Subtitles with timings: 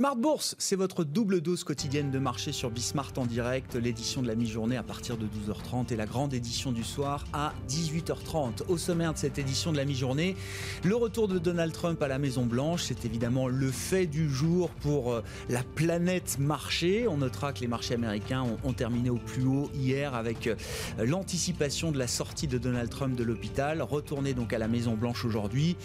[0.00, 4.28] Smart Bourse, c'est votre double dose quotidienne de marché sur Bismart en direct, l'édition de
[4.28, 8.62] la mi-journée à partir de 12h30 et la grande édition du soir à 18h30.
[8.68, 10.36] Au sommaire de cette édition de la mi-journée,
[10.84, 14.70] le retour de Donald Trump à la Maison Blanche, c'est évidemment le fait du jour
[14.70, 17.06] pour euh, la planète marché.
[17.06, 20.56] On notera que les marchés américains ont, terminé au plus haut hier avec euh,
[20.98, 25.26] l'anticipation de la sortie de Donald Trump de l'hôpital, retourné donc à la Maison Blanche
[25.26, 25.76] aujourd'hui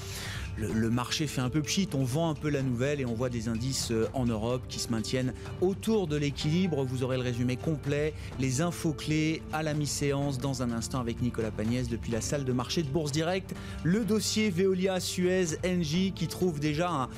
[0.57, 3.29] le, marché fait un peu pchit, on vend un peu la nouvelle et on voit
[3.29, 6.83] des indices euh, en Europe qui se maintiennent autour de l'équilibre.
[6.83, 11.21] Vous aurez le résumé complet, les infos clés à la mi-séance dans un instant avec
[11.21, 13.53] Nicolas Pagnès depuis la salle de marché de Bourse Direct.
[13.83, 17.09] Le dossier Veolia Suez NJ qui trouve déjà un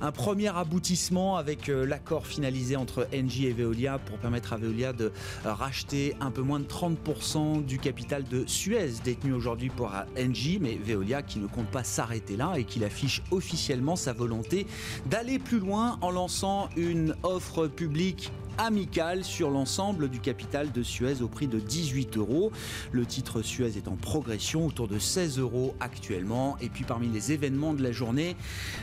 [0.00, 4.92] un premier aboutissement avec euh, l'accord finalisé entre Engie et Veolia pour permettre à Veolia
[4.92, 5.12] de
[5.44, 10.58] euh, racheter un peu moins de 30% du capital de Suez détenu aujourd'hui par Engie,
[10.60, 14.66] mais Veolia qui ne compte pas s'arrêter là et qui affiche officiellement sa volonté
[15.06, 21.22] d'aller plus loin en lançant une offre publique amicale sur l'ensemble du capital de Suez
[21.22, 22.52] au prix de 18 euros.
[22.92, 26.56] Le titre Suez est en progression autour de 16 euros actuellement.
[26.60, 28.36] Et puis parmi les événements de la journée,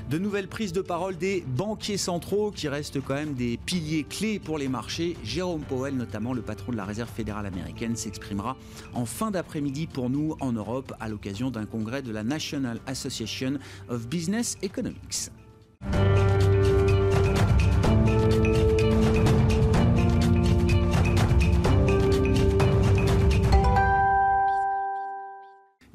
[0.10, 4.40] de nouvelles prises de parole des banquiers centraux qui restent quand même des piliers clés
[4.40, 5.18] pour les marchés.
[5.24, 8.56] Jérôme Powell, notamment le patron de la Réserve fédérale américaine, s'exprimera
[8.94, 13.60] en fin d'après-midi pour nous en Europe à l'occasion d'un congrès de la National Association
[13.90, 15.30] of Business Economics.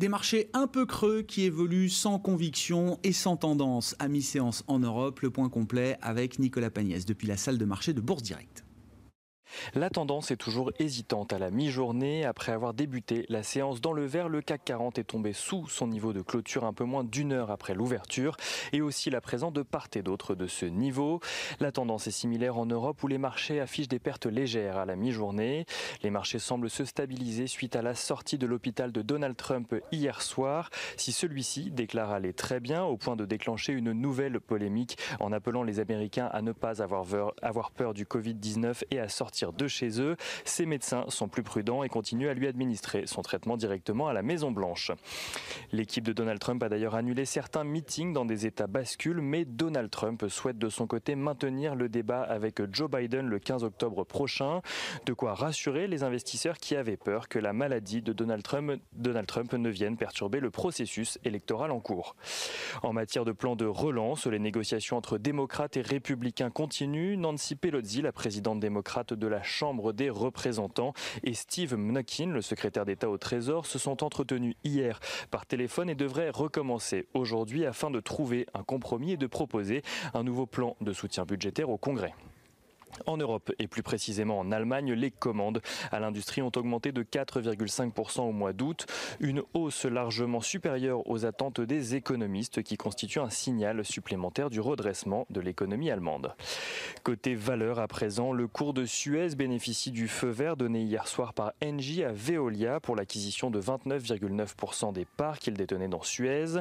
[0.01, 4.79] Des marchés un peu creux qui évoluent sans conviction et sans tendance à mi-séance en
[4.79, 5.21] Europe.
[5.21, 8.65] Le point complet avec Nicolas Pagnès depuis la salle de marché de Bourse Directe.
[9.75, 12.25] La tendance est toujours hésitante à la mi-journée.
[12.25, 15.87] Après avoir débuté la séance dans le vert, le CAC 40 est tombé sous son
[15.87, 18.37] niveau de clôture un peu moins d'une heure après l'ouverture
[18.73, 21.21] et aussi la présence de part et d'autre de ce niveau.
[21.59, 24.97] La tendance est similaire en Europe où les marchés affichent des pertes légères à la
[24.97, 25.67] mi-journée.
[26.03, 30.23] Les marchés semblent se stabiliser suite à la sortie de l'hôpital de Donald Trump hier
[30.23, 30.71] soir.
[30.97, 35.63] Si celui-ci déclare aller très bien au point de déclencher une nouvelle polémique en appelant
[35.63, 40.17] les Américains à ne pas avoir peur du Covid-19 et à sortir de chez eux.
[40.45, 44.23] Ces médecins sont plus prudents et continuent à lui administrer son traitement directement à la
[44.23, 44.93] Maison Blanche.
[45.73, 49.91] L'équipe de Donald Trump a d'ailleurs annulé certains meetings dans des états bascules, mais Donald
[49.91, 54.61] Trump souhaite de son côté maintenir le débat avec Joe Biden le 15 octobre prochain.
[55.07, 59.27] De quoi rassurer les investisseurs qui avaient peur que la maladie de Donald Trump, Donald
[59.27, 62.17] Trump ne vienne perturber le processus électoral en cours.
[62.83, 67.17] En matière de plan de relance, les négociations entre démocrates et républicains continuent.
[67.17, 70.93] Nancy Pelosi, la présidente démocrate de la Chambre des représentants
[71.23, 75.95] et Steve Mnuchin, le secrétaire d'État au Trésor, se sont entretenus hier par téléphone et
[75.95, 79.83] devraient recommencer aujourd'hui afin de trouver un compromis et de proposer
[80.15, 82.15] un nouveau plan de soutien budgétaire au Congrès.
[83.07, 88.21] En Europe et plus précisément en Allemagne, les commandes à l'industrie ont augmenté de 4,5%
[88.23, 88.87] au mois d'août,
[89.21, 95.27] une hausse largement supérieure aux attentes des économistes qui constitue un signal supplémentaire du redressement
[95.31, 96.35] de l'économie allemande.
[97.03, 101.35] Côté valeur à présent, le cours de Suez bénéficie du feu vert donné hier soir
[101.35, 106.61] par Engie à Veolia pour l'acquisition de 29,9% des parts qu'il détenait dans Suez.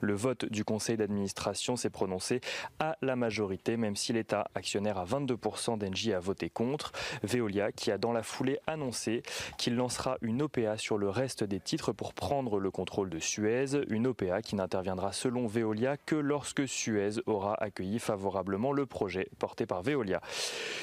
[0.00, 2.40] Le vote du conseil d'administration s'est prononcé
[2.78, 6.92] à la majorité, même si l'État actionnaire à 22% d'Engie a voté contre.
[7.22, 9.22] Veolia qui a dans la foulée annoncé
[9.58, 13.66] qu'il lancera une OPA sur le reste des titres pour prendre le contrôle de Suez.
[13.88, 19.66] Une OPA qui n'interviendra selon Veolia que lorsque Suez aura accueilli favorablement le projet porté
[19.66, 20.20] par Veolia.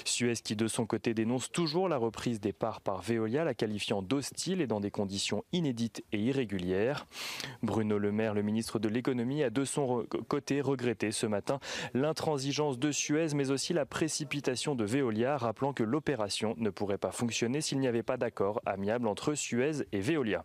[0.03, 4.02] Suez qui de son côté dénonce toujours la reprise des parts par Veolia, la qualifiant
[4.02, 7.07] d'hostile et dans des conditions inédites et irrégulières.
[7.63, 11.59] Bruno Le Maire, le ministre de l'économie, a de son côté regretté ce matin
[11.94, 17.11] l'intransigeance de Suez mais aussi la précipitation de Veolia, rappelant que l'opération ne pourrait pas
[17.11, 20.43] fonctionner s'il n'y avait pas d'accord amiable entre Suez et Veolia.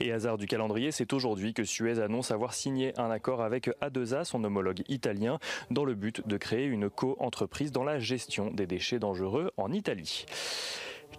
[0.00, 4.24] Et hasard du calendrier, c'est aujourd'hui que Suez annonce avoir signé un accord avec A2A,
[4.24, 5.38] son homologue italien,
[5.70, 10.26] dans le but de créer une co-entreprise dans la gestion des déchets dangereux en Italie.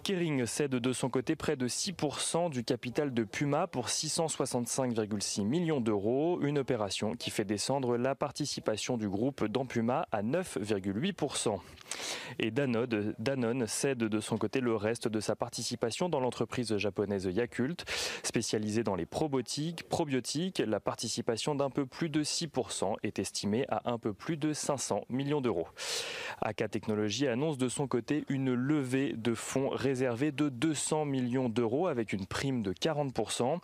[0.02, 5.80] Kering cède de son côté près de 6% du capital de Puma pour 665,6 millions
[5.80, 11.58] d'euros, une opération qui fait descendre la participation du groupe dans Puma à 9,8%.
[12.38, 17.84] Et Danone, cède de son côté le reste de sa participation dans l'entreprise japonaise Yakult,
[18.22, 19.88] spécialisée dans les probiotiques.
[19.88, 24.52] probiotiques la participation d'un peu plus de 6% est estimée à un peu plus de
[24.52, 25.68] 500 millions d'euros.
[26.40, 31.48] AK Technologies annonce de son côté une levée de fonds réservés préservé de 200 millions
[31.48, 33.58] d'euros avec une prime de 40%.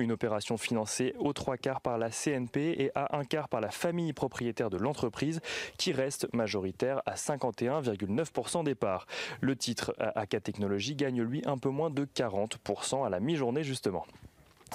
[0.00, 3.70] Une opération financée aux trois quarts par la CNP et à un quart par la
[3.70, 5.40] famille propriétaire de l'entreprise
[5.78, 7.14] qui reste majoritaire à
[7.82, 9.06] 51,9% des parts.
[9.40, 14.06] Le titre AK Technologies gagne lui un peu moins de 40% à la mi-journée justement.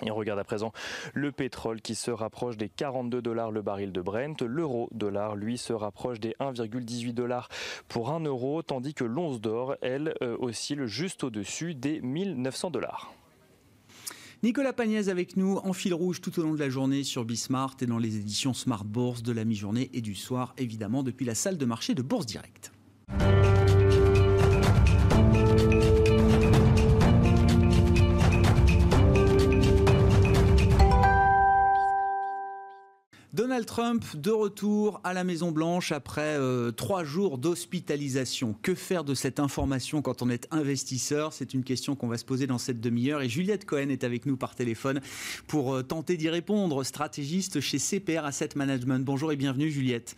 [0.04, 0.72] Et on regarde à présent
[1.14, 4.42] le pétrole qui se rapproche des 42 dollars le baril de Brent.
[4.42, 7.50] L'euro dollar, lui, se rapproche des 1,18 dollars
[7.88, 13.14] pour 1 euro, tandis que l'once d'or, elle, euh, oscille juste au-dessus des 1900 dollars.
[14.44, 17.76] Nicolas Pagnès avec nous en fil rouge tout au long de la journée sur Bismart
[17.82, 21.36] et dans les éditions Smart Bourse de la mi-journée et du soir, évidemment, depuis la
[21.36, 22.72] salle de marché de Bourse Direct.
[23.20, 23.46] Thank
[25.74, 25.81] you.
[33.34, 38.58] Donald Trump de retour à la Maison Blanche après euh, trois jours d'hospitalisation.
[38.62, 41.32] Que faire de cette information quand on est investisseur?
[41.32, 43.22] C'est une question qu'on va se poser dans cette demi-heure.
[43.22, 45.00] Et Juliette Cohen est avec nous par téléphone
[45.48, 49.06] pour euh, tenter d'y répondre, stratégiste chez CPR Asset Management.
[49.06, 50.18] Bonjour et bienvenue Juliette.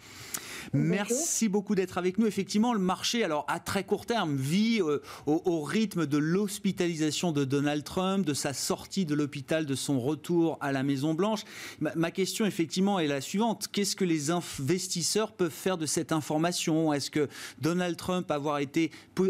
[0.71, 2.25] Merci beaucoup d'être avec nous.
[2.25, 7.44] Effectivement, le marché, alors à très court terme, vit euh, au, rythme de l'hospitalisation de
[7.44, 11.42] Donald Trump, de sa sortie de l'hôpital, de son retour à la Maison Blanche.
[11.80, 16.94] Ma, question, effectivement, est la suivante qu'est-ce que les investisseurs peuvent faire de cette information?
[16.94, 17.28] Est-ce que
[17.62, 18.32] Donald Trump,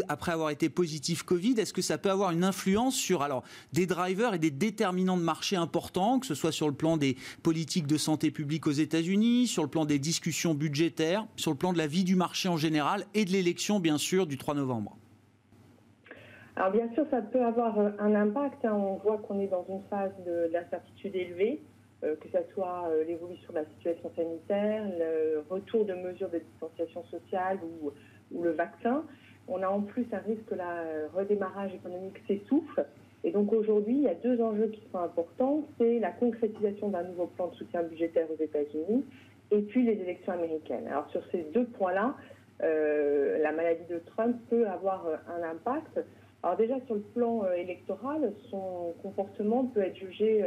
[0.08, 3.42] après avoir été positif Covid, est-ce que ça peut avoir une influence sur alors
[3.72, 7.16] des drivers et des déterminants de marché importants, que ce soit sur le plan des
[7.42, 10.94] politiques de santé publique aux États-Unis, sur le plan des discussions budgétaires
[11.36, 14.26] sur le plan de la vie du marché en général et de l'élection, bien sûr,
[14.26, 14.96] du 3 novembre?
[16.56, 18.64] Alors bien sûr, ça peut avoir euh, un impact.
[18.64, 18.74] Hein.
[18.74, 20.12] On voit qu'on est dans une phase
[20.52, 21.60] d'incertitude élevée,
[22.20, 27.04] que ce soit euh, l'évolution de la situation sanitaire, le retour de mesures de distanciation
[27.04, 27.92] sociale ou,
[28.42, 29.04] le vaccin.
[29.46, 32.84] On a en plus un risque que le redémarrage économique s'essouffle.
[33.22, 35.62] Et donc aujourd'hui, il y a deux enjeux qui sont importants.
[35.78, 39.04] C'est la concrétisation d'un nouveau plan de soutien budgétaire aux États-Unis
[39.50, 40.86] et puis les élections américaines.
[40.88, 42.14] Alors sur ces deux points-là,
[42.62, 46.00] euh, la maladie de Trump peut avoir euh, un impact.
[46.44, 50.44] Alors déjà sur le plan euh, électoral, son comportement peut être jugé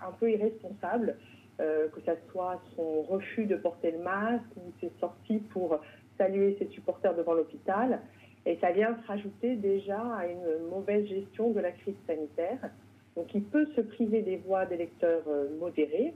[0.00, 1.16] un peu irresponsable,
[1.58, 5.80] que ce soit son refus de porter le masque ou ses sorties pour
[6.16, 8.00] saluer ses supporters devant l'hôpital.
[8.46, 12.70] Et ça vient se rajouter déjà à une mauvaise gestion de la crise sanitaire.
[13.16, 15.24] Donc il peut se priver des voix d'électeurs
[15.60, 16.14] modérés,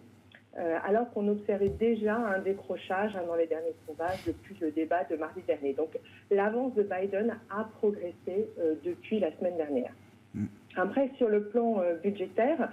[0.58, 5.04] euh, alors qu'on observait déjà un décrochage hein, dans les derniers sondages depuis le débat
[5.04, 5.74] de mardi dernier.
[5.74, 5.98] Donc
[6.30, 9.92] l'avance de Biden a progressé euh, depuis la semaine dernière.
[10.34, 10.46] Mm.
[10.76, 12.70] Après, sur le plan euh, budgétaire,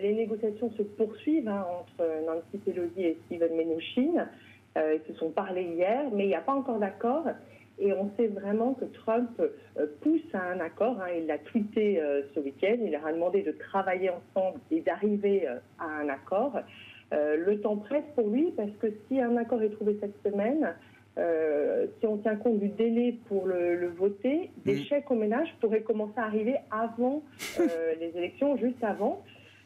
[0.00, 4.28] les négociations se poursuivent hein, entre Nancy Pelosi et Steven Mnuchin.
[4.76, 7.26] ils se sont parlé hier, mais il n'y a pas encore d'accord.
[7.80, 9.30] Et on sait vraiment que Trump
[10.02, 11.00] pousse à un accord.
[11.00, 11.12] Hein.
[11.16, 12.00] il l'a tweeté
[12.34, 12.76] ce week-end.
[12.80, 15.46] Il leur a demandé de travailler ensemble et d'arriver
[15.78, 16.60] à un accord.
[17.12, 20.74] Euh, le temps presse pour lui parce que si un accord est trouvé cette semaine,
[21.18, 25.82] euh, si on tient compte du délai pour le, voter, des chèques aux ménages pourraient
[25.82, 27.22] commencer à arriver avant
[27.58, 29.24] euh, les élections, juste avant.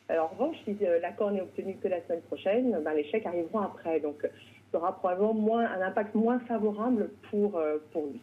[0.08, 4.00] en revanche, si l'accord n'est obtenu que la semaine prochaine, ben, les chèques arriveront après.
[4.00, 4.26] Donc,
[4.76, 7.60] aura probablement moins, un impact moins favorable pour,
[7.92, 8.20] pour lui.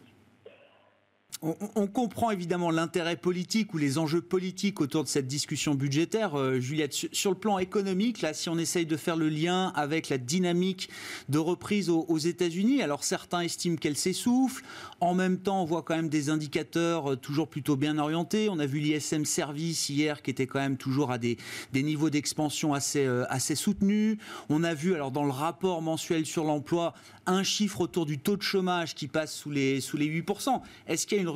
[1.44, 6.38] On, comprend évidemment l'intérêt politique ou les enjeux politiques autour de cette discussion budgétaire.
[6.38, 10.08] Euh, Juliette, sur, le plan économique, là, si on essaye de faire le lien avec
[10.08, 10.88] la dynamique
[11.28, 14.62] de reprise aux, États-Unis, alors certains estiment qu'elle s'essouffle.
[15.00, 18.48] En même temps, on voit quand même des indicateurs euh, toujours plutôt bien orientés.
[18.48, 21.38] On a vu l'ISM Service hier qui était quand même toujours à des,
[21.74, 24.16] niveaux d'expansion assez, euh, assez soutenus.
[24.48, 26.94] On a vu, alors dans le rapport mensuel sur l'emploi,
[27.26, 30.60] un chiffre autour du taux de chômage qui passe sous les, sous les 8%.
[30.86, 31.31] Est-ce qu'il y a une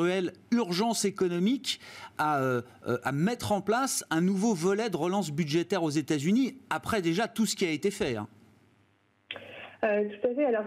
[0.50, 1.80] urgence économique
[2.18, 2.62] à, euh,
[3.02, 7.46] à, mettre en place un nouveau volet de relance budgétaire aux États-Unis, après déjà tout
[7.46, 8.28] ce qui a été fait hein
[9.84, 10.44] euh, tout à fait.
[10.46, 10.64] Alors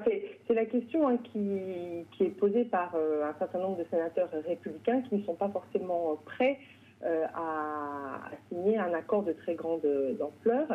[0.48, 5.02] c'est la question hein, qui, est posée par euh, un certain nombre de sénateurs républicains
[5.02, 6.60] qui ne sont pas forcément prêts
[7.34, 9.82] à, signer un accord de très grande
[10.22, 10.68] ampleur.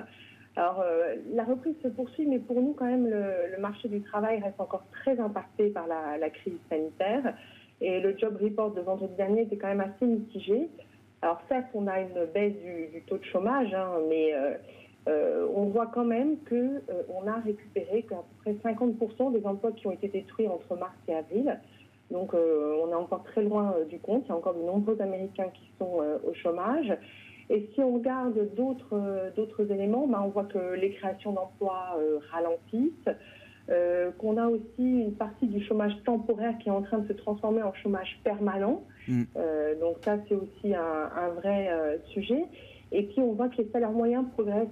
[0.57, 0.85] Alors
[1.33, 4.85] la reprise se poursuit, mais pour nous quand même le, marché du travail reste encore
[4.91, 7.35] très impacté par la crise sanitaire.
[7.81, 10.69] Et le job report de vendredi dernier était quand même assez mitigé.
[11.25, 12.53] Alors certes, on a une baisse
[12.93, 14.55] du, taux de chômage, hein, mais euh,
[15.09, 19.73] euh, on voit quand même qu'on euh, a récupéré qu'à peu près 50% des emplois
[19.73, 21.59] qui ont été détruits entre mars et avril.
[22.11, 24.25] Donc on est encore très loin du compte.
[24.27, 26.93] Il y a encore de nombreux Américains qui sont au chômage.
[27.49, 31.99] Et si on regarde d'autres éléments, ben, on voit que les créations d'emplois
[32.31, 33.09] ralentissent.
[34.19, 37.63] Qu'on a aussi une partie du chômage temporaire qui est en train de se transformer
[37.63, 38.83] en chômage permanent.
[39.09, 39.25] Mm.
[39.81, 41.69] donc ça, c'est aussi un, un vrai
[42.13, 42.45] sujet.
[42.93, 44.69] Et puis on voit que les salaires moyens progressent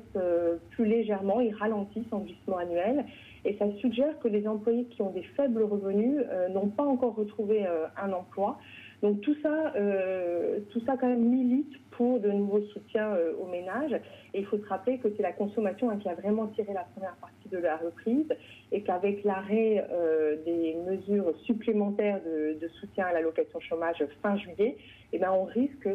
[0.71, 3.05] plus légèrement, ils ralentissent en glissement annuel.
[3.45, 6.21] Et ça suggère que les employés qui ont des faibles revenus
[6.51, 8.59] n'ont pas encore retrouvé un emploi.
[9.03, 13.47] Donc tout ça, euh, tout ça quand même milite pour de nouveaux soutiens euh, aux
[13.47, 13.95] ménages.
[14.35, 16.85] Et il faut se rappeler que c'est la consommation hein, qui a vraiment tiré la
[16.85, 18.29] première partie de la reprise
[18.71, 24.77] et qu'avec l'arrêt euh, des mesures supplémentaires de, soutien à l'allocation chômage fin juillet,
[25.13, 25.89] eh ben, on risque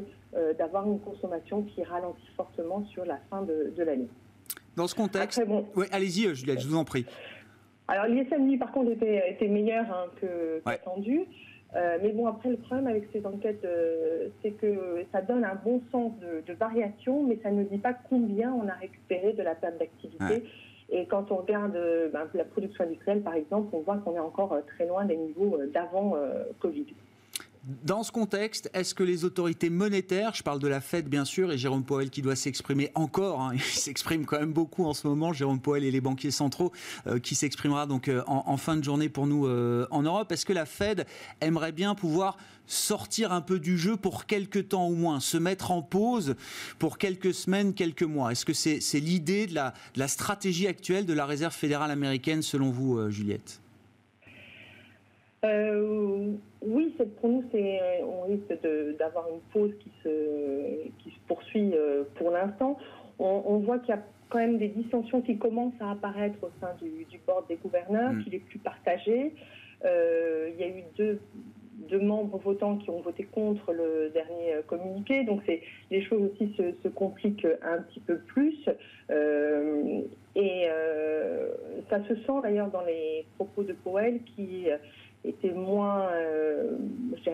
[0.60, 4.08] d'avoir une consommation qui ralentit fortement sur la fin de, l'année.
[4.76, 5.42] Dans ce contexte,
[5.92, 7.06] allez-y Juliette, je vous en prie.
[7.88, 11.22] Alors l'ISM par contre était, était meilleur hein, que qu'attendu.
[11.76, 15.56] Euh, mais bon, après, le problème avec ces enquêtes, euh, c'est que ça donne un
[15.56, 19.54] bon sens de, variation, mais ça ne dit pas combien on a récupéré de la
[19.54, 20.44] perte d'activité.
[20.90, 24.20] Et quand on regarde euh, ben, la production industrielle, par exemple, on voit qu'on est
[24.20, 26.16] encore très loin des niveaux d'avant
[26.60, 26.86] Covid.
[27.84, 31.52] Dans ce contexte, est-ce que les autorités monétaires, je parle de la Fed bien sûr,
[31.52, 35.06] et Jérôme Powell qui doit s'exprimer encore, hein, il s'exprime quand même beaucoup en ce
[35.06, 36.72] moment, Jérôme Powell et les banquiers centraux,
[37.08, 40.46] euh, qui s'exprimera donc euh, en, fin de journée pour nous euh, en Europe, est-ce
[40.46, 41.06] que la Fed
[41.42, 45.72] aimerait bien pouvoir sortir un peu du jeu pour quelques temps au moins, se mettre
[45.72, 46.36] en pause
[46.80, 48.32] pour quelques semaines, quelques mois?
[48.32, 52.42] Est-ce que c'est l'idée de la, de la stratégie actuelle de la Réserve fédérale américaine
[52.42, 53.60] selon vous, Juliette?
[55.46, 58.62] Euh, oui, pour nous, c'est, on risque
[58.98, 62.78] d'avoir une pause qui se, qui se poursuit euh, pour l'instant.
[63.20, 66.76] On, voit qu'il y a quand même des dissensions qui commencent à apparaître au sein
[66.82, 68.24] du, du board des gouverneurs, mm.
[68.24, 69.34] qu'il est plus partagé.
[69.86, 71.20] Euh, il y a eu deux,
[71.90, 76.74] deux, membres votants qui ont voté contre le dernier communiqué, donc les choses aussi se,
[76.84, 78.58] se, compliquent un petit peu plus.
[79.10, 80.02] Euh,
[80.36, 81.50] et euh,
[81.90, 84.68] ça se sent d'ailleurs dans les propos de Powell qui
[85.28, 86.78] était moins, euh,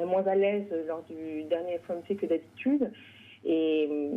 [0.05, 2.91] moins à l'aise lors du dernier FOMC que d'habitude.
[3.45, 4.09] Et euh,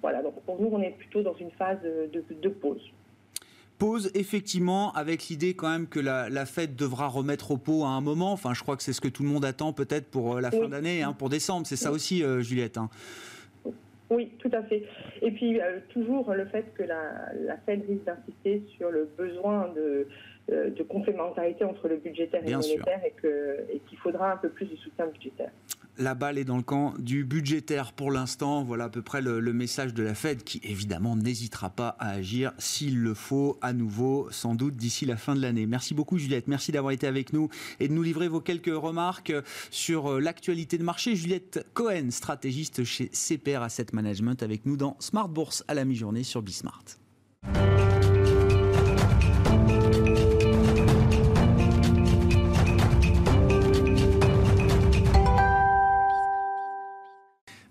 [0.00, 2.82] voilà, donc pour nous, on est plutôt dans une phase de, pause
[3.78, 8.00] pause, effectivement, avec l'idée quand même que la, fête devra remettre au pot à un
[8.00, 8.32] moment.
[8.32, 10.52] Enfin, je crois que c'est ce que tout le monde attend peut-être pour euh, la
[10.52, 11.66] fin d'année, hein, pour décembre.
[11.66, 12.78] C'est ça aussi, Juliette.
[12.78, 12.88] Hein.
[14.10, 14.84] Oui, tout à fait.
[15.22, 19.80] Et puis, toujours le fait que la, la Fed risque d'insister sur le besoin de,
[19.80, 20.08] euh,
[20.48, 24.76] de complémentarité entre le budgétaire et le monétaire et qu'il faudra un peu plus de
[24.76, 25.50] soutien budgétaire
[25.98, 28.62] la balle est dans le camp du budgétaire pour l'instant.
[28.62, 32.52] Voilà à peu près le, message de la Fed qui évidemment n'hésitera pas à agir
[32.58, 35.66] s'il le faut à nouveau, sans doute d'ici la fin de l'année.
[35.66, 37.48] Merci beaucoup Juliette, merci d'avoir été avec nous
[37.80, 39.32] et de nous livrer vos quelques remarques
[39.70, 41.14] sur euh, l'actualité de marché.
[41.14, 46.24] Juliette Cohen, stratégiste chez CPR Asset Management avec nous dans Smart Bourse à la mi-journée
[46.24, 46.84] sur Bismart.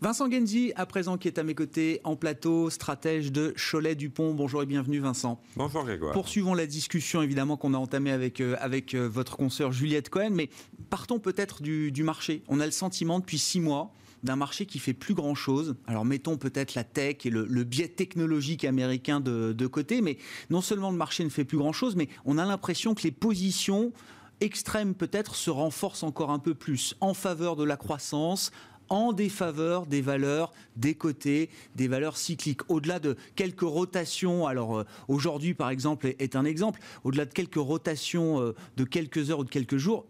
[0.02, 4.34] Vincent Genzi, à présent, qui est à mes côtés en plateau, stratège de Cholet-Dupont.
[4.34, 5.40] Bonjour et bienvenue, Vincent.
[5.56, 6.12] Bonjour, Grégoire.
[6.14, 10.32] Poursuivons la discussion, évidemment, qu'on a entamée avec, euh, avec euh, votre consoeur Juliette Cohen,
[10.32, 10.50] mais
[10.90, 12.42] partons peut-être du, marché.
[12.48, 13.94] On a le sentiment depuis six mois
[14.24, 15.76] d'un marché qui fait plus grand chose.
[15.86, 20.18] Alors mettons peut-être la tech et le, biais technologique américain de, de, côté, mais
[20.50, 23.12] non seulement le marché ne fait plus grand chose, mais on a l'impression que les
[23.12, 23.94] positions
[24.40, 28.52] extrêmes peut-être se renforcent encore un peu plus en faveur de la croissance,
[28.92, 32.70] en défaveur des valeurs des côtés, des valeurs cycliques.
[32.70, 37.56] Au-delà de quelques rotations, alors euh, aujourd'hui par exemple est, un exemple, au-delà de quelques
[37.56, 40.06] rotations euh, de quelques heures ou de quelques jours,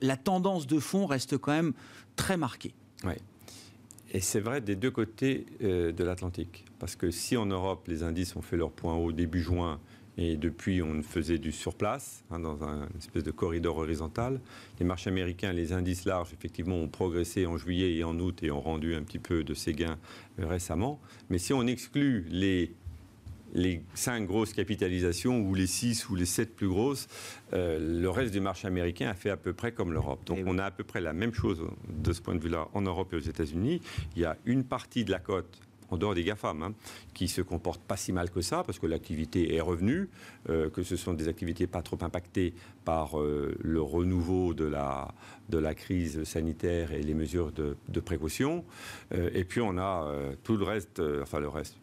[0.00, 1.74] la tendance de fond reste quand même
[2.16, 2.74] très marquée.
[3.04, 3.12] Oui.
[4.12, 6.64] Et c'est vrai des deux côtés euh, de l'Atlantique.
[6.78, 9.80] Parce que si en Europe, les indices ont fait leur point haut début juin,
[10.16, 14.40] et depuis, on faisait du surplace, hein, dans un espèce de corridor horizontal.
[14.78, 18.50] Les marchés américains, les indices larges, effectivement, ont progressé en juillet et en août et
[18.50, 19.98] ont rendu un petit peu de ces gains
[20.38, 21.00] euh, récemment.
[21.30, 22.72] Mais si on exclut les
[23.54, 27.06] les cinq grosses capitalisations ou les six ou les sept plus grosses,
[27.52, 30.24] euh, le reste du marché américain a fait à peu près comme l'Europe.
[30.26, 32.82] Donc on a à peu près la même chose de ce point de vue-là en
[32.82, 33.80] Europe et aux États-Unis.
[34.16, 35.60] Il y a une partie de la cote
[35.90, 36.74] en dehors des GAFAM, hein,
[37.12, 40.08] qui se comportent pas si mal que ça, parce que l'activité est revenue,
[40.48, 45.14] euh, que ce sont des activités pas trop impactées par euh, le renouveau de la,
[45.48, 48.64] de la crise sanitaire et les mesures de, précaution.
[49.12, 50.12] Euh, et puis on a
[50.42, 51.76] tout le reste, enfin le reste,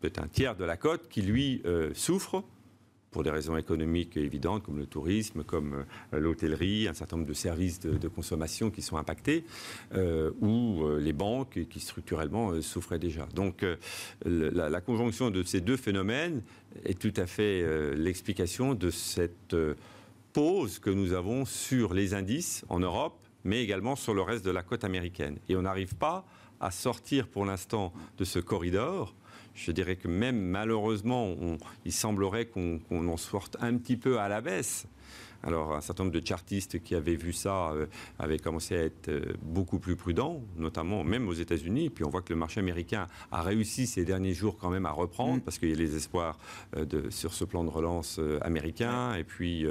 [0.00, 1.62] peut-être un tiers de la cote qui, lui,
[1.94, 2.44] souffre
[3.12, 7.34] pour des raisons économiques évidentes comme le tourisme, comme euh, l'hôtellerie, un certain nombre de
[7.34, 9.44] services de, consommation qui sont impactés,
[9.94, 13.26] euh, ou euh, les banques qui structurellement souffraient déjà.
[13.34, 13.64] Donc
[14.24, 16.42] la, conjonction de ces deux phénomènes
[16.84, 19.54] est tout à fait l'explication de cette
[20.32, 24.50] pause que nous avons sur les indices en Europe, mais également sur le reste de
[24.50, 25.38] la côte américaine.
[25.48, 26.24] Et on n'arrive pas
[26.60, 29.14] à sortir pour l'instant de ce corridor.
[29.54, 31.34] Je dirais que même malheureusement,
[31.84, 34.86] il semblerait qu'on en sorte un petit peu à la baisse.
[35.42, 37.86] Alors, un certain nombre de chartistes qui avaient vu ça euh,
[38.18, 41.90] avaient commencé à être euh, beaucoup plus prudents, notamment même aux États-Unis.
[41.90, 44.92] Puis on voit que le marché américain a réussi ces derniers jours quand même à
[44.92, 45.40] reprendre, mm.
[45.40, 46.38] parce qu'il y a les espoirs
[46.76, 49.14] euh, de, sur ce plan de relance américain.
[49.14, 49.66] Et puis,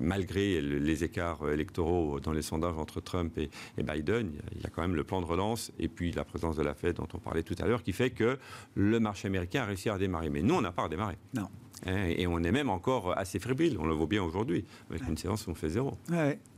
[0.00, 4.70] malgré les écarts électoraux dans les sondages entre Trump et, et, Biden, il y a
[4.70, 7.18] quand même le plan de relance et puis la présence de la Fed dont on
[7.18, 8.38] parlait tout à l'heure, qui fait que
[8.74, 10.30] le marché américain a réussi à redémarrer.
[10.30, 11.16] Mais nous, on n'a pas redémarré.
[11.34, 11.48] Non.
[11.86, 15.16] Hein, et on est même encore assez fébrile, on le voit bien aujourd'hui, avec une
[15.16, 15.92] séance où on fait zéro.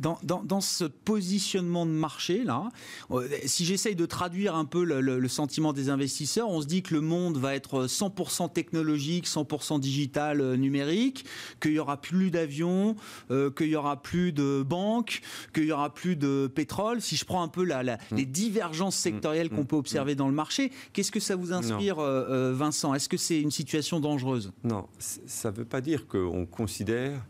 [0.01, 2.69] Dans, ce positionnement de marché, là,
[3.11, 6.95] euh, si j'essaye de traduire un peu le, sentiment des investisseurs, on se dit que
[6.95, 11.25] le monde va être 100% technologique, 100% digital, euh, numérique,
[11.61, 12.97] qu'il n'y aura plus d'avions,
[13.31, 15.21] euh, qu'il n'y aura plus de banques,
[15.53, 17.01] qu'il n'y aura plus de pétrole.
[17.01, 17.99] Si je prends un peu la, mm.
[18.13, 19.57] les divergences sectorielles mm.
[19.57, 20.19] qu'on peut observer mm.
[20.19, 22.95] dans le marché, qu'est-ce que ça vous inspire, Vincent?
[22.95, 24.53] Est-ce que c'est une situation dangereuse?
[24.65, 24.87] Non,
[25.27, 27.25] ça ne veut pas dire qu'on considère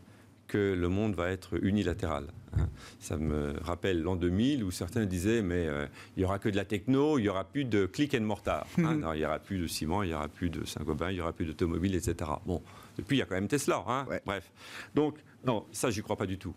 [0.47, 2.27] que le monde va être unilatéral.
[2.57, 2.69] Hein.
[2.99, 6.55] Ça me rappelle l'an 2000 où certains disaient mais euh, il n'y aura que de
[6.55, 8.65] la techno, il n'y aura plus de click and mortar.
[8.77, 8.95] Hein.
[8.97, 9.11] Mhm.
[9.13, 11.33] il n'y aura plus de ciment, il n'y aura plus de Saint-Gobain, il n'y aura
[11.33, 12.31] plus d'automobile, etc.
[12.45, 12.61] Bon,
[12.97, 13.83] depuis il y a quand même Tesla.
[13.87, 14.05] Hein.
[14.25, 14.51] Bref.
[14.95, 16.55] Donc, non, ça j'y crois pas du tout.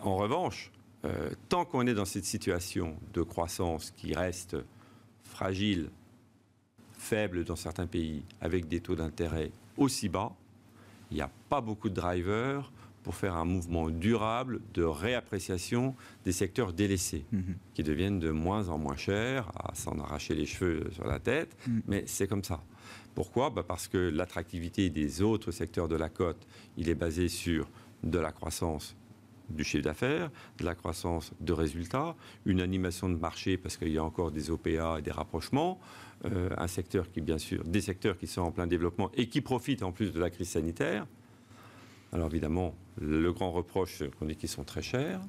[0.00, 0.72] En revanche,
[1.04, 4.56] euh, tant qu'on est dans cette situation de croissance qui reste
[5.22, 5.90] fragile,
[6.92, 10.32] faible dans certains pays, avec des taux d'intérêt aussi bas,
[11.10, 12.70] il n'y a pas beaucoup de drivers
[13.02, 17.56] pour faire un mouvement durable de réappréciation des secteurs délaissés, mhm.
[17.74, 21.56] qui deviennent de moins en moins chers, à s'en arracher les cheveux sur la tête,
[21.66, 21.82] mhm.
[21.88, 22.62] mais c'est comme ça.
[23.14, 23.50] Pourquoi?
[23.50, 26.46] Bah Parce que l'attractivité des autres secteurs de la côte,
[26.76, 27.68] il est basé sur
[28.02, 28.94] de la croissance
[29.50, 32.14] du chiffre d'affaires, de la croissance de résultats,
[32.46, 35.78] une animation de marché parce qu'il y a encore des OPA et des rapprochements,
[36.24, 39.40] euh, un secteur qui, bien sûr, des secteurs qui sont en plein développement et qui
[39.40, 41.06] profitent en plus de la crise sanitaire.
[42.12, 45.20] Alors évidemment, le grand reproche, qu'on dit qu'ils sont très chers.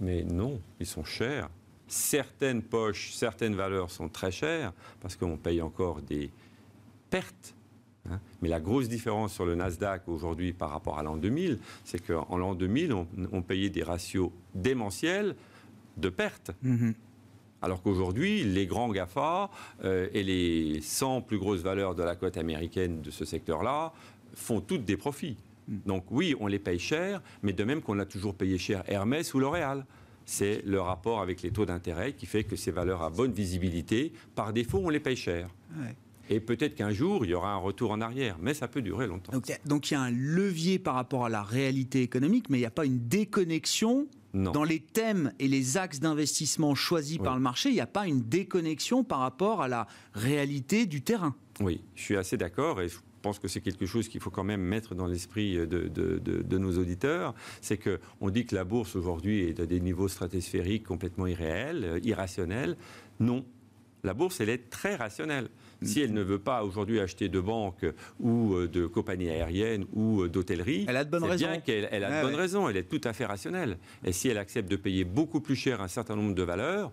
[0.00, 1.48] Mais non, ils sont chers.
[1.86, 6.30] Certaines poches, certaines valeurs sont très chères parce qu'on paye encore des
[7.10, 7.54] pertes
[8.10, 8.18] Hein.
[8.40, 12.36] Mais la grosse différence sur le Nasdaq aujourd'hui par rapport à l'an 2000, c'est qu'en
[12.36, 12.92] l'an 2000,
[13.32, 15.36] on, payait des ratios démentiels
[15.96, 16.52] de pertes.
[16.64, 16.94] Mm-hmm.
[17.62, 19.50] Alors qu'aujourd'hui, les grands GAFA
[19.84, 23.92] euh, et les 100 plus grosses valeurs de la cote américaine de ce secteur-là
[24.34, 25.36] font toutes des profits.
[25.68, 25.76] Mm.
[25.86, 29.32] Donc oui, on les paye cher, mais de même qu'on a toujours payé cher Hermès
[29.34, 29.86] ou L'Oréal.
[30.24, 34.12] C'est le rapport avec les taux d'intérêt qui fait que ces valeurs à bonne visibilité,
[34.34, 35.48] par défaut, on les paye cher.
[36.30, 39.06] Et peut-être qu'un jour, il y aura un retour en arrière, mais ça peut durer
[39.06, 39.32] longtemps.
[39.64, 42.66] Donc, il y a un levier par rapport à la réalité économique, mais il n'y
[42.66, 47.68] a pas une déconnexion Dans les thèmes et les axes d'investissement choisis par le marché,
[47.68, 51.34] il n'y a pas une déconnexion par rapport à la réalité du terrain.
[51.60, 54.44] Oui, je suis assez d'accord et je pense que c'est quelque chose qu'il faut quand
[54.44, 57.34] même mettre dans l'esprit de, de, nos auditeurs.
[57.60, 62.00] C'est qu'on dit que la bourse aujourd'hui est à des niveaux stratosphériques complètement irréels, euh,
[62.02, 62.76] irrationnels.
[63.20, 63.44] Non,
[64.04, 65.48] la bourse, elle est très rationnelle.
[65.84, 67.86] Si elle ne veut pas aujourd'hui acheter de banques
[68.20, 71.46] ou euh, de compagnies aériennes ou euh, d'hôtellerie, elle a de bonnes raisons.
[71.46, 72.68] Bien qu'elle elle a de ah bonnes raisons.
[72.68, 73.78] Elle est tout à fait rationnelle.
[74.04, 76.92] Et si elle accepte de payer beaucoup plus cher un certain nombre de valeurs,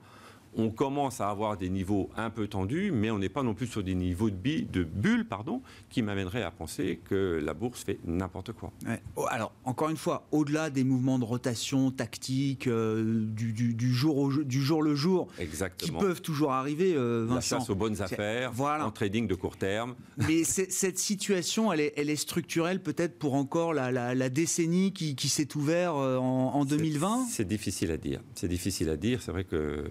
[0.56, 3.68] on commence à avoir des niveaux un peu tendus, mais on n'est pas non plus
[3.68, 7.84] sur des niveaux de, bi, de bulles pardon, qui m'amèneraient à penser que la bourse
[7.84, 8.72] fait n'importe quoi.
[9.16, 14.62] Oh, alors, encore une fois, au-delà des mouvements de rotation tactique, euh, du, jour du
[14.62, 15.28] jour le jour,
[15.78, 17.56] qui peuvent toujours arriver, euh, Vincent.
[17.56, 19.96] La chasse aux bonnes affaires, en trading de court terme.
[20.18, 25.56] Mais cette situation, elle est, elle est structurelle peut-être pour encore la, décennie qui, s'est
[25.56, 28.22] ouverte euh, en, en 2020 C'est difficile à dire.
[28.36, 29.22] C'est difficile à dire.
[29.22, 29.84] C'est vrai que euh,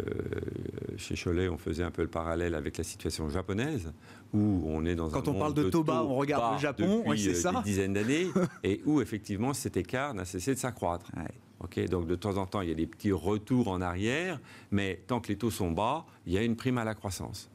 [0.96, 3.92] chez Cholet, on faisait un peu le parallèle avec la situation japonaise,
[4.32, 7.22] où on est dans Quand un on parle de Toba, on regarde le Japon, depuis
[7.22, 7.52] c'est euh, ça.
[7.52, 8.28] des dizaines d'années,
[8.64, 11.10] et où effectivement cet écart n'a cessé de s'accroître.
[11.90, 15.20] donc de temps en temps, il y a des petits retours en arrière, mais tant
[15.20, 17.50] que les taux sont bas, il y a une prime à la croissance.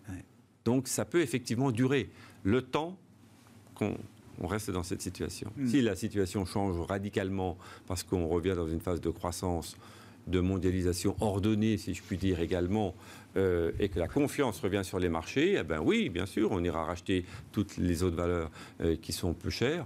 [0.65, 2.09] Donc ça peut effectivement durer
[2.43, 2.97] le temps
[3.75, 3.97] qu'on
[4.47, 5.51] reste dans cette situation.
[5.57, 5.67] Hmm.
[5.67, 9.75] Si la situation change radicalement parce qu'on revient dans une phase de croissance
[10.27, 12.93] de mondialisation ordonnée, si je puis dire également,
[13.35, 16.63] euh, et que la confiance revient sur les marchés, eh ben oui, bien sûr, on
[16.63, 19.85] ira racheter toutes les autres valeurs euh, qui sont plus chères.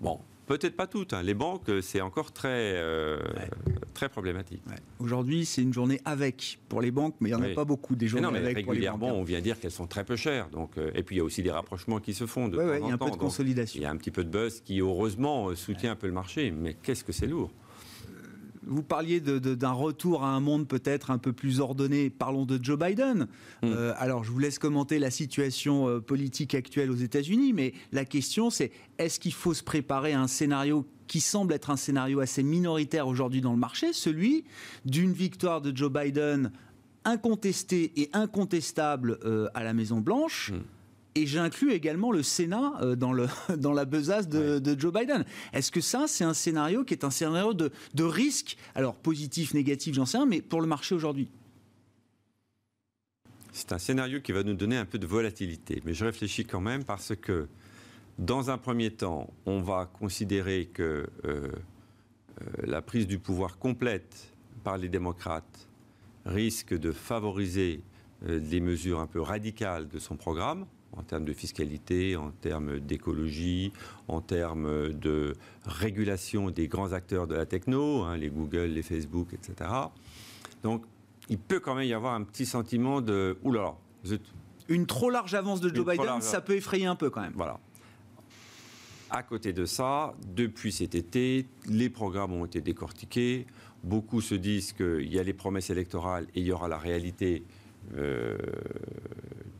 [0.00, 1.12] Bon, Peut-être pas toutes.
[1.12, 1.22] Hein.
[1.22, 3.18] Les banques, c'est encore très, euh,
[3.92, 4.62] très problématique.
[4.98, 7.94] Aujourd'hui, c'est une journée avec pour les banques, mais il n'y en a pas beaucoup
[7.94, 10.48] des journées mais non, mais Régulièrement, on vient dire qu'elles sont très peu chères.
[10.48, 12.74] Donc, euh, et puis, il y a aussi des rapprochements qui se font de temps
[12.82, 13.78] Il y a un peu de consolidation.
[13.78, 16.50] il y a un petit peu de buzz qui, heureusement, soutient un peu le marché.
[16.50, 17.52] Mais qu'est-ce que c'est lourd
[18.68, 22.10] vous parliez d'un retour à un monde peut-être un peu plus ordonné.
[22.10, 23.26] Parlons de Joe Biden.
[23.62, 23.66] Hmm.
[23.66, 28.04] Euh, alors, je vous laisse commenter la situation euh, politique actuelle aux États-Unis, mais la
[28.04, 32.20] question, c'est est-ce qu'il faut se préparer à un scénario qui semble être un scénario
[32.20, 34.44] assez minoritaire aujourd'hui dans le marché, celui
[34.84, 36.52] d'une victoire de Joe Biden
[37.04, 40.52] incontestée et incontestable euh, à la Maison Blanche.
[40.52, 40.77] Hmm.
[41.14, 45.24] Et j'inclus également le Sénat euh, dans, le, dans la besace de, Joe Biden.
[45.52, 48.56] Est-ce que ça, c'est un scénario qui est un scénario de, de risque?
[48.74, 51.28] Alors, positif, négatif, j'en sais rien, mais pour le marché aujourd'hui
[53.52, 55.82] C'est un scénario qui va nous donner un peu de volatilité.
[55.84, 57.48] Mais je réfléchis quand même parce que,
[58.18, 61.50] dans un premier temps, on va considérer que euh, euh,
[62.64, 65.68] la prise du pouvoir complète par les démocrates
[66.26, 67.80] risque de favoriser
[68.26, 70.66] des mesures un peu radicales de son programme
[70.98, 73.72] en termes de fiscalité, en termes d'écologie,
[74.08, 75.34] en termes de
[75.64, 79.70] régulation des grands acteurs de la techno, hein, les Google, les Facebook, etc.
[80.62, 80.84] Donc,
[81.28, 84.22] il peut quand même y avoir un petit sentiment de oulala, zut.
[84.68, 87.32] Une trop large avance de Joe Biden, ça peut effrayer un peu quand même.
[87.34, 87.58] Voilà.
[89.10, 93.46] À côté de ça, depuis cet été, les programmes ont été décortiqués.
[93.82, 97.44] Beaucoup se disent qu'il y a les promesses électorales et il y aura la réalité
[97.96, 98.36] euh,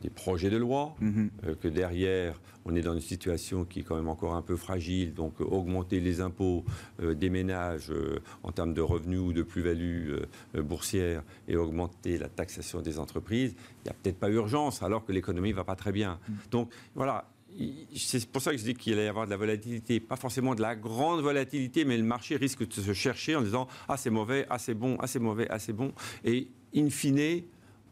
[0.01, 1.29] des projets de loi, mhm.
[1.45, 4.55] euh, que derrière, on est dans une situation qui est quand même encore un peu
[4.55, 6.63] fragile, donc augmenter les impôts
[7.01, 7.91] euh, des ménages
[8.43, 10.13] en termes de revenus ou de plus-value
[10.55, 15.11] boursière et augmenter la taxation des entreprises, il n'y a peut-être pas urgence alors que
[15.11, 16.19] l'économie ne va pas très bien.
[16.27, 16.35] Mhm.
[16.51, 17.29] Donc voilà,
[17.95, 20.55] c'est pour ça que je dis qu'il allait y avoir de la volatilité, pas forcément
[20.55, 24.09] de la grande volatilité, mais le marché risque de se chercher en disant ah c'est
[24.09, 25.91] mauvais, ah c'est bon, ah c'est mauvais, ah c'est bon,
[26.23, 27.43] et in fine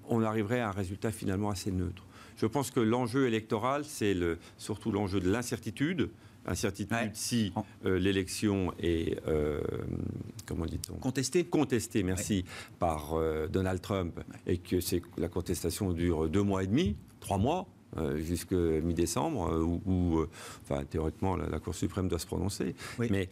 [0.09, 2.03] on arriverait à un résultat finalement assez neutre.
[2.37, 4.15] Je pense que l'enjeu électoral, c'est
[4.57, 6.09] surtout l'enjeu de l'incertitude.
[6.45, 7.51] Incertitude si
[7.85, 9.59] euh, l'élection est euh,
[10.45, 10.93] comment dit-on?
[10.93, 11.43] Contestée.
[11.43, 12.45] Contestée, merci,
[12.79, 14.77] par euh, Donald Trump et que
[15.17, 17.67] la contestation dure deux mois et demi, trois mois.
[18.17, 20.25] jusqu'à mi-décembre, où,
[20.63, 22.75] enfin, théoriquement, la, Cour suprême doit se prononcer.
[22.99, 23.29] Mais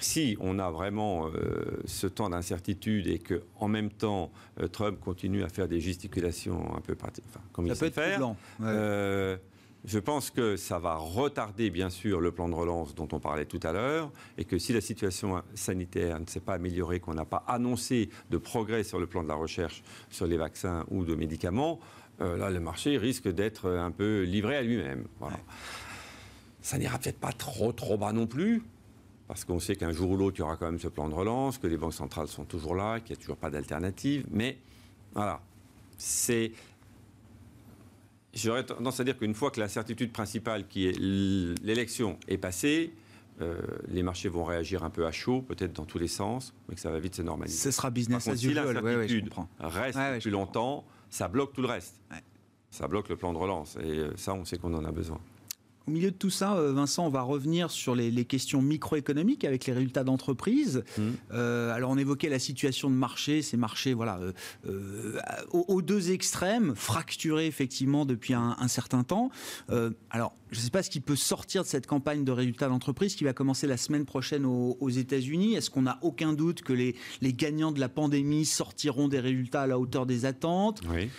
[0.00, 4.30] si on a vraiment euh, ce temps d'incertitude et que en même temps
[4.60, 9.36] euh, Trump continue à faire des gesticulations un peu enfin, comme il sait faire, euh,
[9.84, 13.44] je pense que ça va retarder bien sûr le plan de relance dont on parlait
[13.44, 17.26] tout à l'heure et que si la situation sanitaire ne s'est pas améliorée, qu'on n'a
[17.26, 21.14] pas annoncé de progrès sur le plan de la recherche sur les vaccins ou de
[21.14, 21.80] médicaments,
[22.18, 25.06] là le marché risque d'être un peu livré à lui-même.
[26.62, 28.62] Ça n'ira peut-être pas trop trop bas non plus,
[29.26, 31.14] parce qu'on sait qu'un jour ou l'autre, il y aura quand même ce plan de
[31.14, 34.26] relance, que les banques centrales sont toujours là, qu'il n'y a toujours pas d'alternative.
[34.30, 34.58] Mais
[35.14, 35.40] voilà,
[35.96, 36.52] c'est.
[38.34, 42.92] J'aurais tendance à dire qu'une fois que la certitude principale, qui est l'élection, est passée,
[43.40, 46.74] euh, les marchés vont réagir un peu à chaud, peut-être dans tous les sens, mais
[46.74, 47.56] que ça va vite se normaliser.
[47.56, 48.66] Ce sera business as usual.
[48.66, 52.00] Si l'incertitude reste plus longtemps, ça bloque tout le reste.
[52.70, 53.76] Ça bloque le plan de relance.
[53.76, 55.20] Et euh, ça, on sait qu'on en a besoin.
[55.86, 59.66] Au milieu de tout ça, euh, Vincent, on va revenir sur les, questions microéconomiques avec
[59.66, 60.82] les résultats d'entreprise.
[60.96, 61.02] Mmh.
[61.32, 64.18] Euh, alors, on évoquait la situation de marché, ces marchés, voilà,
[64.66, 65.20] euh,
[65.52, 69.30] aux, deux extrêmes, fracturés effectivement depuis un, certain temps.
[70.10, 73.14] alors, je ne sais pas ce qui peut sortir de cette campagne de résultats d'entreprise
[73.14, 75.54] qui va commencer la semaine prochaine aux, États-Unis.
[75.54, 79.62] Est-ce qu'on n'a aucun doute que les, les gagnants de la pandémie sortiront des résultats
[79.62, 80.80] à la hauteur des attentes?
[80.88, 81.10] Oui.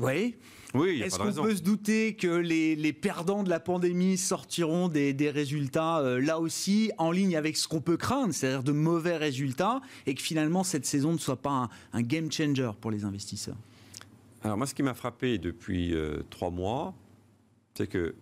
[0.00, 0.34] Oui.
[0.74, 6.00] Oui, Est-ce qu'on peut se douter que les, perdants de la pandémie sortiront des, résultats
[6.00, 10.14] euh, là aussi en ligne avec ce qu'on peut craindre, c'est-à-dire de mauvais résultats, et
[10.14, 13.56] que finalement cette saison ne soit pas un, game changer pour les investisseurs?
[14.42, 16.94] Alors moi, ce qui m'a frappé depuis euh, trois mois,
[17.74, 18.14] c'est que,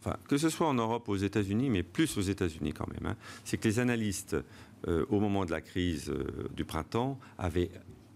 [0.00, 3.12] enfin, que ce soit en Europe ou aux États-Unis, mais plus aux États-Unis quand même,
[3.12, 4.36] hein, c'est que les analystes,
[4.88, 6.12] euh, au moment de la crise
[6.56, 7.70] du printemps, avaient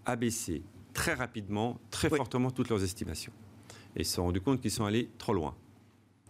[0.05, 3.33] abaissé très rapidement, très fortement toutes leurs estimations
[3.95, 5.55] et se sont rendus compte qu'ils sont allés trop loin.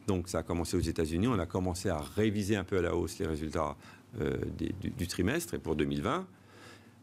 [0.08, 2.96] Donc ça a commencé aux États-Unis, on a commencé à réviser un peu à la
[2.96, 3.76] hausse les résultats
[4.22, 6.28] euh, du, trimestre et pour 2020,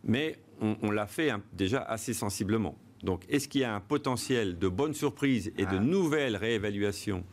[0.05, 2.77] mais on, l'a fait déjà assez sensiblement.
[3.03, 5.81] Donc est-ce qu'il y a un potentiel de bonnes surprises et de ah.
[5.81, 7.25] nouvelles réévaluations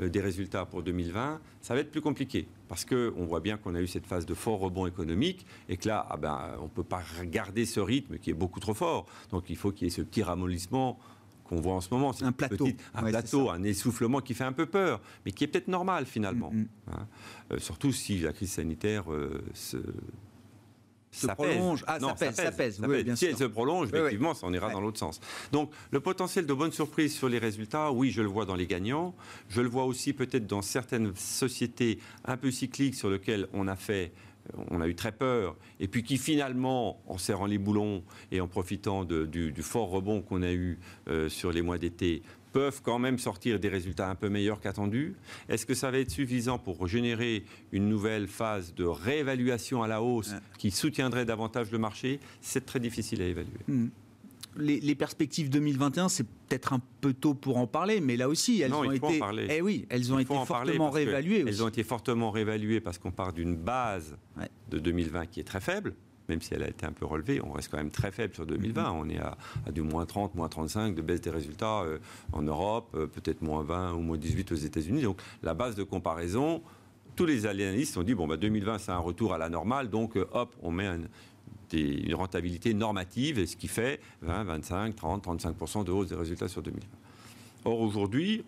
[0.00, 3.74] euh, des résultats pour 2020 Ça va être plus compliqué parce qu'on voit bien qu'on
[3.74, 6.68] a eu cette phase de fort rebond économique et que là, ah ben, on ne
[6.68, 9.06] peut pas garder ce rythme qui est beaucoup trop fort.
[9.30, 10.98] Donc il faut qu'il y ait ce petit ramollissement
[11.46, 12.12] qu'on voit en ce moment.
[12.12, 12.68] C'est un plateau.
[12.94, 16.50] un plateau, un essoufflement qui fait un peu peur, mais qui est peut-être normal finalement.
[16.50, 16.68] Mm, mm.
[16.92, 17.06] Hein.
[17.52, 19.04] Euh, surtout si la crise sanitaire
[19.54, 19.78] se
[21.16, 21.84] se prolonge.
[21.86, 24.98] Ah, ça, pèse, ça, pèse, si elle se prolonge, effectivement, ça en ira dans l'autre
[24.98, 25.20] sens.
[25.52, 28.66] Donc, le potentiel de bonne surprise sur les résultats, oui, je le vois dans les
[28.66, 29.14] gagnants.
[29.48, 33.76] Je le vois aussi peut-être dans certaines sociétés un peu cycliques sur lesquelles on a
[33.76, 34.12] fait
[34.70, 38.48] on a eu très peur, et puis qui finalement, en serrant les boulons et en
[38.48, 40.78] profitant du, fort rebond qu'on a eu
[41.08, 45.14] euh, sur les mois d'été, peuvent quand même sortir des résultats un peu meilleurs qu'attendus.
[45.48, 50.00] Est-ce que ça va être suffisant pour générer une nouvelle phase de réévaluation à la
[50.00, 52.18] hausse qui soutiendrait davantage le marché?
[52.40, 53.60] C'est très difficile à évaluer.
[53.68, 53.88] Hmm.
[54.58, 58.72] Les, perspectives 2021, c'est peut-être un peu tôt pour en parler, mais là aussi, elles
[58.72, 61.44] ont été, eh oui, elles ont été fortement réévaluées.
[61.46, 64.16] Elles ont été fortement réévaluées parce qu'on part d'une base
[64.70, 65.94] de 2020 qui est très faible
[66.28, 68.46] même si elle a été un peu relevée, on reste quand même très faible sur
[68.46, 68.82] 2020.
[68.82, 68.98] Mhm.
[68.98, 69.36] On est à,
[69.70, 71.98] du moins 30, moins 35 de baisse des résultats euh,
[72.32, 75.02] en Europe, euh, peut-être moins 20 ou moins 18 aux États-Unis.
[75.02, 76.62] Donc la base de comparaison,
[77.14, 80.16] tous les analystes ont dit bon, bah, 2020, c'est un retour à la normale, donc
[80.16, 80.88] euh, hop, on met
[81.72, 86.48] une rentabilité normative, et ce qui fait 20, 25, 30, 35 de hausse des résultats
[86.48, 86.86] sur 2020.
[87.64, 88.44] Or, aujourd'hui,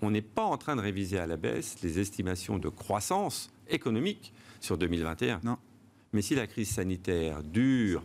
[0.00, 4.32] on n'est pas en train de réviser à la baisse les estimations de croissance économique
[4.60, 5.40] sur 2021.
[5.44, 5.58] Non.
[6.12, 8.02] Mais si la crise sanitaire dure,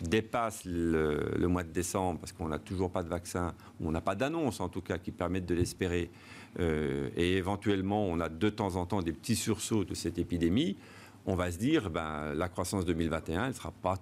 [0.00, 4.00] dépasse le, mois de décembre, parce qu'on n'a toujours pas de vaccin, ou on n'a
[4.00, 6.10] pas d'annonce en tout cas qui permettent de l'espérer,
[6.58, 10.76] euh, et éventuellement on a de temps en temps des petits sursauts de cette épidémie,
[11.26, 13.96] on va se dire, ben, la croissance 2021, elle ne sera pas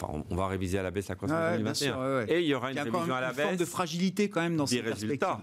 [0.00, 2.26] Enfin, on va réviser à la baisse la croissance ouais, 2021.
[2.28, 3.38] Et il y aura une révision à la baisse.
[3.38, 5.40] Une forme de fragilité quand même dans des résultats,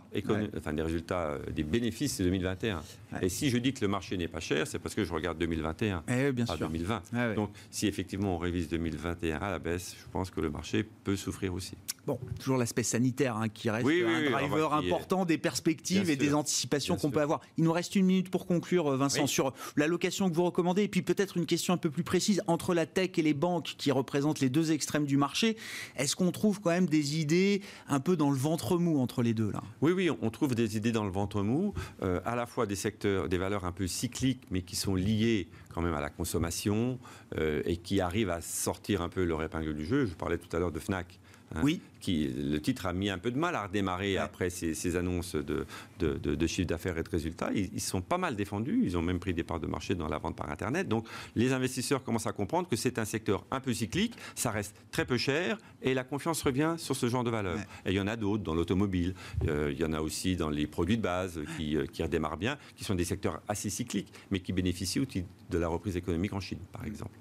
[0.58, 2.82] enfin des résultats, euh, des bénéfices de 2021.
[3.22, 5.38] Et si je dis que le marché n'est pas cher, c'est parce que je regarde
[5.38, 7.36] 2021, eh bien pas 2020.
[7.36, 11.16] Donc, si effectivement on révise 2021 à la baisse, je pense que le marché peut
[11.16, 11.76] souffrir aussi.
[12.06, 16.98] Bon, toujours l'aspect sanitaire hein, qui reste un driver important des perspectives et des anticipations
[16.98, 17.42] qu'on peut avoir.
[17.58, 20.88] Il nous reste une minute pour conclure, euh, Vincent, sur l'allocation que vous recommandez, et
[20.88, 23.92] puis peut-être une question un peu plus précise entre la tech et les banques qui
[23.92, 25.58] représentent les deux extrêmes du marché.
[25.96, 29.34] Est-ce qu'on trouve quand même des idées un peu dans le ventre mou entre les
[29.34, 29.64] deux là?
[29.82, 31.74] Oui, oui, on trouve des idées dans le ventre mou,
[32.04, 35.48] euh, à la fois des secteurs, des valeurs un peu cycliques, mais qui sont liées
[35.74, 37.00] quand même à la consommation
[37.38, 40.06] euh, et qui arrivent à sortir un peu leur épingle du jeu.
[40.06, 41.20] Je parlais tout à l'heure de Fnac.
[41.54, 41.82] Hein, oui.
[42.00, 45.66] Qui, le titre a mis un peu de mal à redémarrer après ces, annonces de,
[46.00, 47.50] de, chiffre d'affaires et de résultats.
[47.54, 48.82] Ils, sont pas mal défendus.
[48.84, 50.88] Ils ont même pris des parts de marché dans la vente par Internet.
[50.88, 54.16] Donc, les investisseurs commencent à comprendre que c'est un secteur un peu cyclique.
[54.36, 57.58] Ça reste très peu cher et la confiance revient sur ce genre de valeur.
[57.86, 59.16] Et il y en a d'autres dans l'automobile.
[59.48, 62.38] Euh, il y en a aussi dans les produits de base qui, euh, qui redémarrent
[62.38, 66.34] bien, qui sont des secteurs assez cycliques, mais qui bénéficient aussi de la reprise économique
[66.34, 67.18] en Chine, par exemple.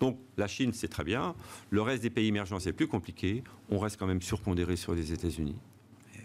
[0.00, 1.34] Donc la Chine, c'est très bien.
[1.70, 3.42] Le reste des pays émergents, c'est plus compliqué.
[3.70, 5.56] On reste quand même surpondéré sur les États-Unis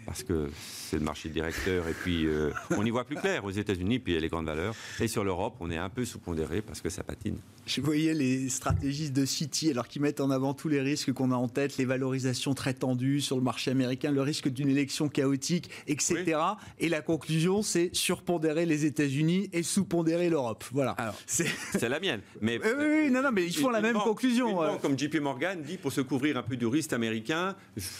[0.06, 3.50] parce que c'est le marché directeur et puis euh, on y voit plus clair aux
[3.50, 4.74] États-Unis, puis il y a les grandes valeurs.
[5.00, 7.38] Et sur l'Europe, on est un peu sous-pondéré parce que ça patine.
[7.64, 11.30] Je voyais les stratégistes de City, alors qu'ils mettent en avant tous les risques qu'on
[11.30, 15.08] a en tête, les valorisations très tendues sur le marché américain, le risque d'une élection
[15.08, 16.38] chaotique, etc.
[16.80, 20.64] Et la conclusion, c'est surpondérer les États-Unis et sous-pondérer l'Europe.
[20.72, 20.96] Voilà.
[21.26, 22.20] C'est la mienne.
[22.40, 24.58] Mais, oui, oui, non, non, mais ils font la même conclusion.
[24.80, 27.54] comme JP Morgan dit, pour se couvrir un peu du risque américain,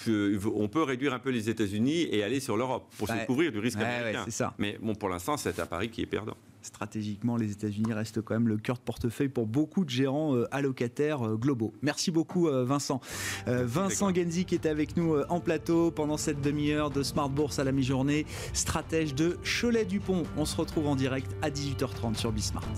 [0.08, 3.58] on peut réduire un peu les États-Unis et aller sur l'Europe pour se couvrir du
[3.58, 4.24] risque américain.
[4.28, 4.54] ça.
[4.58, 6.36] Mais bon, pour l'instant, c'est un pari qui est perdant.
[6.62, 10.46] Stratégiquement, les États-Unis restent quand même le cœur de portefeuille pour beaucoup de gérants euh,
[10.52, 11.72] allocataires euh, globaux.
[11.82, 13.00] Merci beaucoup, euh, Vincent.
[13.46, 17.64] Vincent Genzi qui est avec nous en plateau pendant cette demi-heure de Smart Bourse à
[17.64, 20.22] la mi-journée, stratège de Cholet-Dupont.
[20.36, 22.68] On se retrouve en direct à 18h30 sur Bismart.